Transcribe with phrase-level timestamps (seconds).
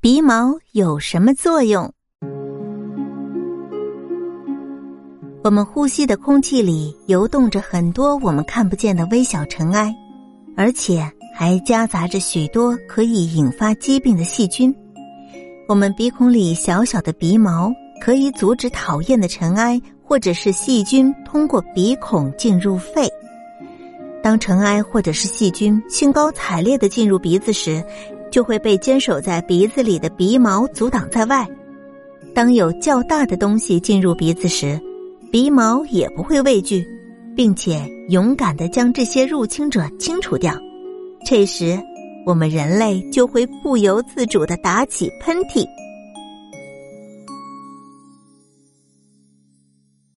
[0.00, 1.90] 鼻毛有什么作用？
[5.42, 9.92] 我们呼吸的空气里游动着很多我们看不见的微小尘埃，
[10.56, 14.72] 而且还夹杂着许多可以引发疾病的细菌。
[15.66, 23.10] 我们鼻孔里小小的鼻毛可以阻止讨厌的尘埃或者是细菌通过鼻孔进入肺。
[24.28, 27.82] 当尘埃或者是细菌兴高采烈的进入鼻子时，
[28.30, 31.48] 就会被坚守在鼻子里的鼻毛阻挡在外。
[32.34, 34.78] 当有较大的东西进入鼻子时，
[35.32, 36.86] 鼻毛也不会畏惧，
[37.34, 40.54] 并且勇敢的将这些入侵者清除掉。
[41.24, 41.80] 这时，
[42.26, 45.64] 我们人类就会不由自主的打起喷嚏。